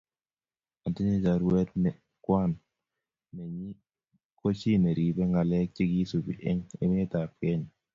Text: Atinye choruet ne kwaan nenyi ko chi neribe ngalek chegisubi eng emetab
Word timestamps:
Atinye 0.85 1.15
choruet 1.23 1.69
ne 1.83 1.91
kwaan 2.23 2.51
nenyi 3.35 3.69
ko 4.39 4.47
chi 4.59 4.71
neribe 4.81 5.23
ngalek 5.31 5.67
chegisubi 5.75 6.33
eng 6.49 6.61
emetab 6.83 7.31